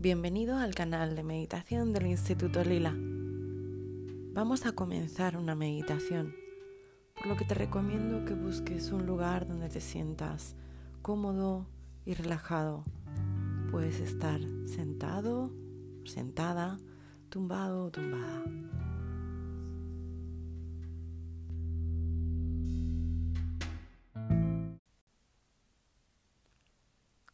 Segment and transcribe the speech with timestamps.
[0.00, 2.94] Bienvenido al canal de meditación del Instituto Lila.
[4.32, 6.36] Vamos a comenzar una meditación,
[7.16, 10.54] por lo que te recomiendo que busques un lugar donde te sientas
[11.02, 11.66] cómodo
[12.06, 12.84] y relajado.
[13.72, 15.50] Puedes estar sentado,
[16.04, 16.78] sentada,
[17.28, 18.44] tumbado o tumbada.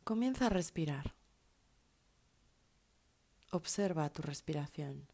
[0.03, 1.13] Comienza a respirar.
[3.55, 5.07] Observa tu respiración.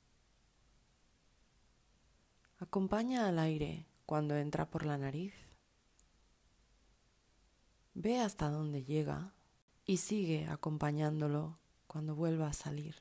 [2.59, 5.35] Acompaña al aire cuando entra por la nariz.
[7.93, 9.35] Ve hasta dónde llega
[9.85, 12.97] y sigue acompañándolo cuando vuelva a salir.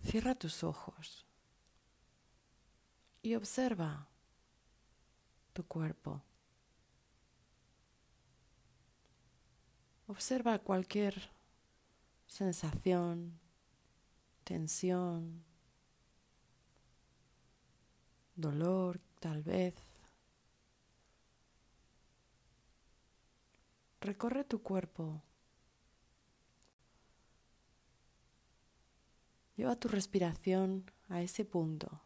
[0.00, 1.26] Cierra tus ojos
[3.20, 4.08] y observa
[5.52, 6.22] tu cuerpo.
[10.08, 11.14] Observa cualquier
[12.26, 13.40] sensación,
[14.44, 15.44] tensión,
[18.36, 19.74] dolor tal vez.
[24.00, 25.22] Recorre tu cuerpo.
[29.56, 32.05] Lleva tu respiración a ese punto.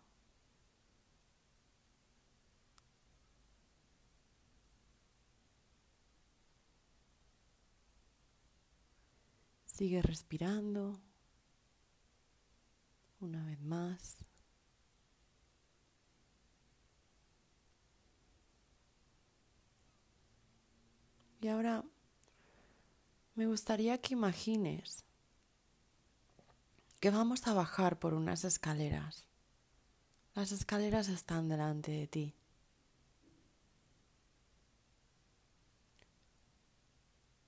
[9.81, 11.00] Sigue respirando
[13.19, 14.19] una vez más.
[21.41, 21.83] Y ahora
[23.34, 25.03] me gustaría que imagines
[27.01, 29.25] que vamos a bajar por unas escaleras.
[30.34, 32.39] Las escaleras están delante de ti.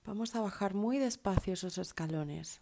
[0.04, 2.60] Vamos a bajar muy despacio esos escalones.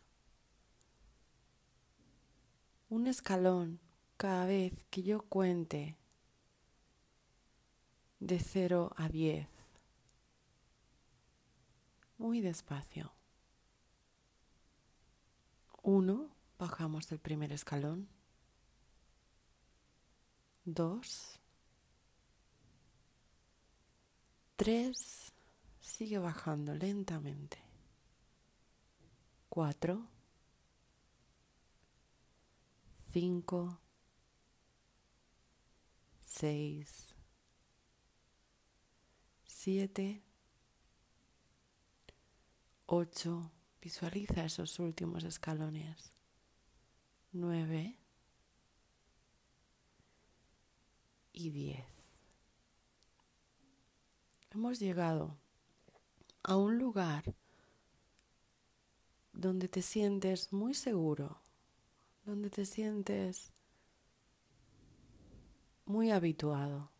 [2.90, 3.80] Un escalón
[4.16, 5.96] cada vez que yo cuente
[8.18, 9.48] de 0 a 10.
[12.18, 13.12] Muy despacio.
[15.82, 16.28] Uno,
[16.58, 18.08] bajamos el primer escalón.
[20.66, 21.40] Dos.
[24.56, 25.32] Tres.
[26.00, 27.58] Sigue bajando lentamente.
[29.50, 30.08] Cuatro.
[33.12, 33.78] Cinco.
[36.24, 37.14] Seis.
[39.44, 40.22] Siete.
[42.86, 43.52] Ocho.
[43.82, 46.16] Visualiza esos últimos escalones.
[47.32, 47.98] Nueve.
[51.34, 51.84] Y diez.
[54.50, 55.36] Hemos llegado
[56.42, 57.34] a un lugar
[59.32, 61.40] donde te sientes muy seguro,
[62.24, 63.52] donde te sientes
[65.84, 66.90] muy habituado,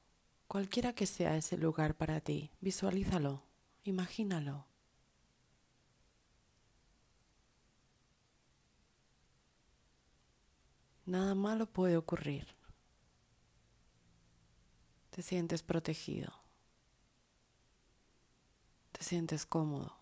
[0.49, 3.43] cualquiera que sea ese lugar para ti, visualízalo,
[3.85, 4.67] imagínalo.
[11.07, 12.47] Nada malo puede ocurrir.
[15.11, 16.50] Te sientes protegido te
[19.11, 19.93] sientes cómodo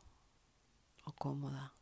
[1.07, 1.73] o cómoda.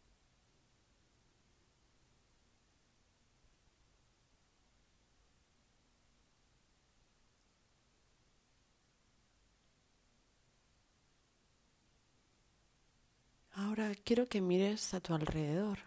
[13.55, 15.79] Ahora quiero que mires a tu alrededor.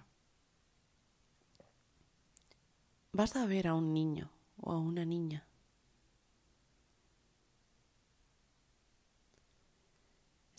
[3.14, 5.50] Vas a ver a un niño o a una niña.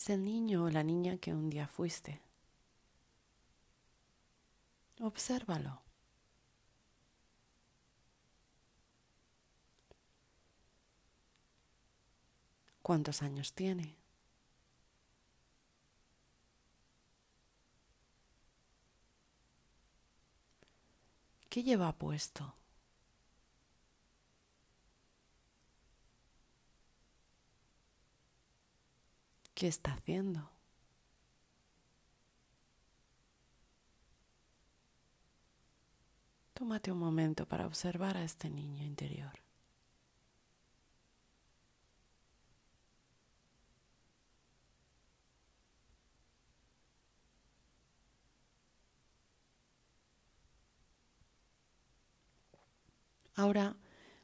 [0.13, 2.21] el niño o la niña que un día fuiste.
[4.99, 5.81] Obsérvalo.
[12.81, 13.95] ¿Cuántos años tiene?
[21.49, 22.60] ¿Qué lleva puesto?
[29.61, 30.49] ¿Qué está haciendo?
[36.55, 39.33] Tómate un momento para observar a este niño interior.
[53.35, 53.75] Ahora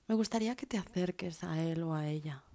[0.08, 2.47] me gustaría que te acerques a él o a ella.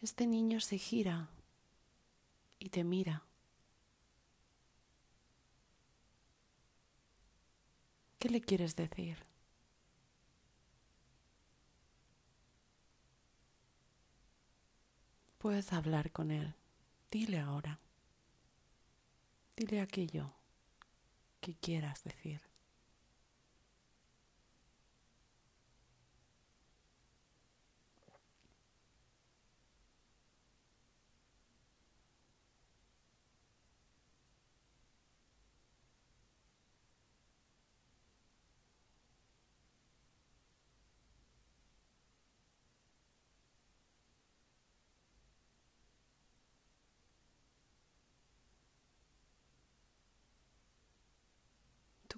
[0.00, 1.28] Este niño se gira
[2.60, 3.24] y te mira.
[8.18, 9.18] ¿Qué le quieres decir?
[15.38, 16.54] Puedes hablar con él.
[17.10, 17.80] Dile ahora.
[19.56, 20.32] Dile aquello
[21.40, 22.47] que quieras decir.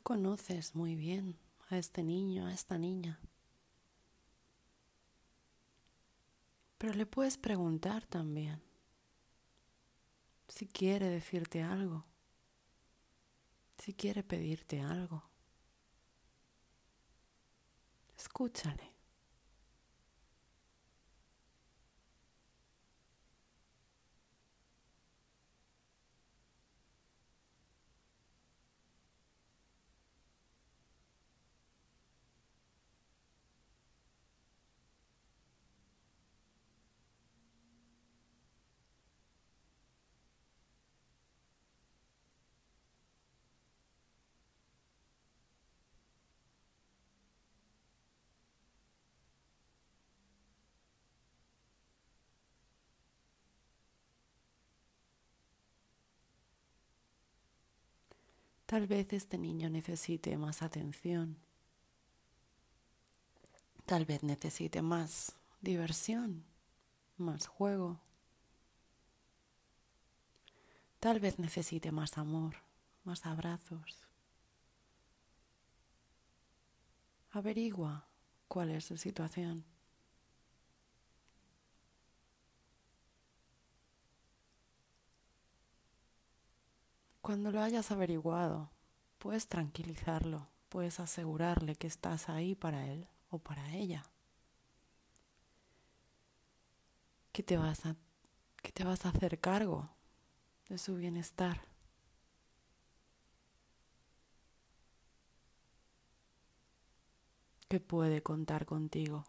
[0.00, 1.38] Conoces muy bien
[1.68, 3.20] a este niño, a esta niña.
[6.78, 8.62] Pero le puedes preguntar también
[10.48, 12.04] si quiere decirte algo,
[13.78, 15.22] si quiere pedirte algo.
[18.16, 18.99] Escúchale.
[58.70, 61.36] Tal vez este niño necesite más atención.
[63.84, 66.44] Tal vez necesite más diversión,
[67.16, 67.98] más juego.
[71.00, 72.54] Tal vez necesite más amor,
[73.02, 74.06] más abrazos.
[77.32, 78.06] Averigua
[78.46, 79.64] cuál es su situación.
[87.30, 88.72] Cuando lo hayas averiguado,
[89.18, 94.02] puedes tranquilizarlo, puedes asegurarle que estás ahí para él o para ella.
[97.30, 97.94] Que te vas a,
[98.60, 99.88] que te vas a hacer cargo
[100.68, 101.60] de su bienestar.
[107.68, 109.24] Que puede contar contigo.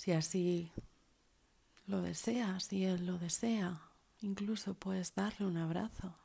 [0.00, 0.72] Si así
[1.86, 3.82] lo desea, si él lo desea,
[4.22, 6.16] incluso puedes darle un abrazo.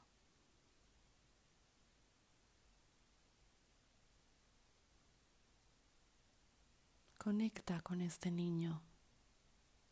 [7.17, 8.81] Conecta con este niño,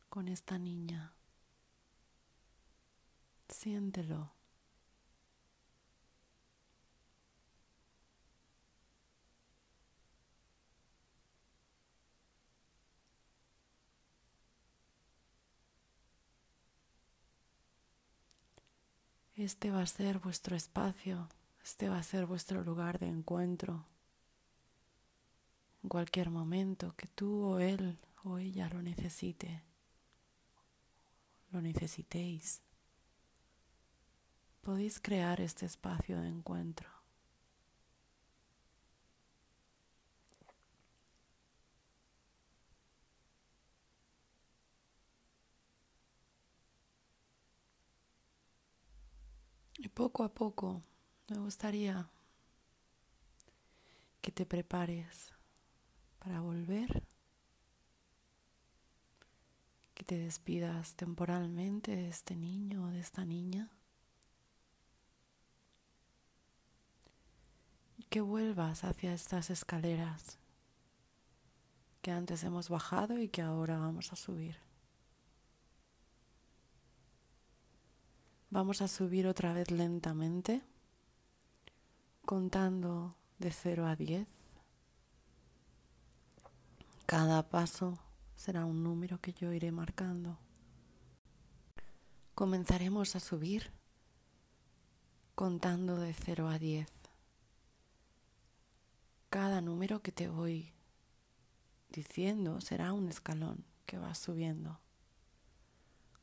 [0.07, 1.11] con esta niña.
[3.49, 4.42] Siéntelo.
[19.43, 21.27] Este va a ser vuestro espacio,
[21.65, 23.85] este va a ser vuestro lugar de encuentro.
[25.83, 29.61] En cualquier momento que tú o él o ella lo necesite,
[31.51, 32.61] lo necesitéis,
[34.61, 36.92] podéis crear este espacio de encuentro.
[49.77, 50.81] Y poco a poco
[51.29, 52.09] me gustaría
[54.21, 55.33] que te prepares
[56.19, 57.03] para volver,
[59.93, 63.69] que te despidas temporalmente de este niño o de esta niña
[67.97, 70.37] y que vuelvas hacia estas escaleras
[72.01, 74.57] que antes hemos bajado y que ahora vamos a subir.
[78.53, 80.61] Vamos a subir otra vez lentamente,
[82.23, 84.27] contando de 0 a 10.
[87.07, 87.97] Cada paso
[88.35, 90.37] será un número que yo iré marcando.
[92.35, 93.71] Comenzaremos a subir
[95.33, 96.87] contando de 0 a 10.
[99.31, 100.71] Cada número que te voy
[101.89, 104.79] diciendo será un escalón que va subiendo.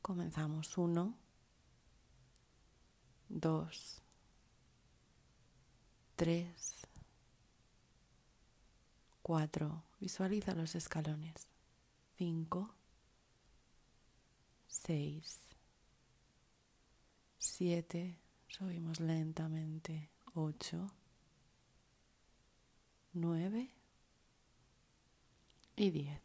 [0.01, 1.20] Comenzamos 1,
[3.31, 4.01] dos,
[6.15, 6.81] tres,
[9.21, 9.83] 4.
[9.99, 11.47] Visualiza los escalones.
[12.17, 12.69] 5.
[14.67, 15.39] 6.
[17.37, 18.19] 7.
[18.47, 20.09] Subimos lentamente.
[20.33, 20.87] 8.
[23.13, 23.69] 9
[25.75, 26.21] y 10.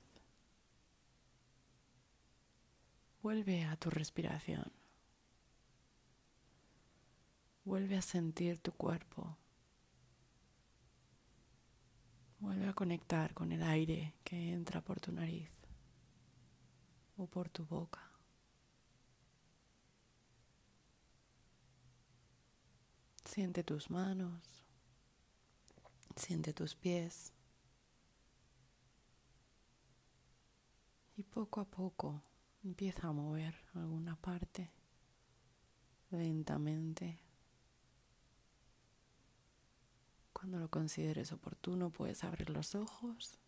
[3.22, 4.72] Vuelve a tu respiración.
[7.66, 9.36] Vuelve a sentir tu cuerpo.
[12.38, 15.50] Vuelve a conectar con el aire que entra por tu nariz
[17.16, 18.08] o por tu boca.
[23.24, 24.64] Siente tus manos,
[26.14, 27.32] siente tus pies
[31.16, 32.22] y poco a poco
[32.62, 34.70] empieza a mover alguna parte
[36.10, 37.25] lentamente.
[40.38, 43.38] Cuando lo consideres oportuno puedes abrir los ojos.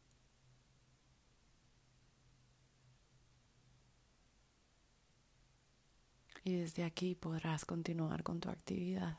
[6.44, 9.18] Y desde aquí podrás continuar con tu actividad.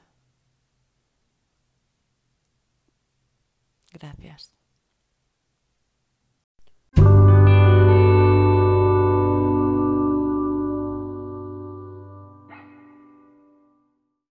[3.93, 4.58] Gracias.